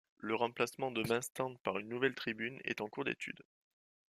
[0.17, 3.43] Le remplacement de Main Stand par une nouvelle tribune est en cours d'étude.